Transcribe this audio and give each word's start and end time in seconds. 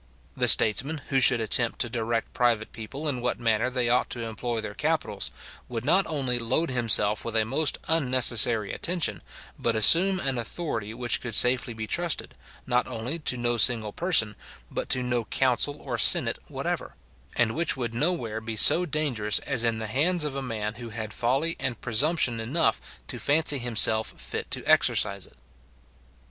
The 0.35 0.47
statesman, 0.47 1.01
who 1.09 1.19
should 1.19 1.39
attempt 1.39 1.77
to 1.81 1.87
direct 1.87 2.33
private 2.33 2.71
people 2.71 3.07
in 3.07 3.21
what 3.21 3.39
manner 3.39 3.69
they 3.69 3.87
ought 3.87 4.09
to 4.09 4.23
employ 4.27 4.59
their 4.59 4.73
capitals, 4.73 5.29
would 5.69 5.85
not 5.85 6.07
only 6.07 6.39
load 6.39 6.71
himself 6.71 7.23
with 7.23 7.35
a 7.35 7.45
most 7.45 7.77
unnecessary 7.87 8.73
attention, 8.73 9.21
but 9.59 9.75
assume 9.75 10.19
an 10.19 10.39
authority 10.39 10.95
which 10.95 11.21
could 11.21 11.35
safely 11.35 11.75
be 11.75 11.85
trusted, 11.85 12.33
not 12.65 12.87
only 12.87 13.19
to 13.19 13.37
no 13.37 13.57
single 13.57 13.93
person, 13.93 14.35
but 14.71 14.89
to 14.89 15.03
no 15.03 15.25
council 15.25 15.79
or 15.85 15.99
senate 15.99 16.39
whatever, 16.47 16.95
and 17.35 17.53
which 17.55 17.77
would 17.77 17.93
nowhere 17.93 18.41
be 18.41 18.55
so 18.55 18.87
dangerous 18.87 19.37
as 19.45 19.63
in 19.63 19.77
the 19.77 19.85
hands 19.85 20.23
of 20.23 20.35
a 20.35 20.41
man 20.41 20.73
who 20.81 20.89
had 20.89 21.13
folly 21.13 21.55
and 21.59 21.79
presumption 21.79 22.39
enough 22.39 22.81
to 23.07 23.19
fancy 23.19 23.59
himself 23.59 24.19
fit 24.19 24.49
to 24.49 24.65
exercise 24.65 25.27
it. 25.27 25.37